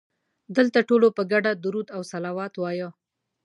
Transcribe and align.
دلته 0.57 0.79
ټولو 0.89 1.07
په 1.17 1.21
ګډه 1.31 1.51
درود 1.63 1.87
او 1.95 2.01
صلوات 2.11 2.53
وایه. 2.57 2.89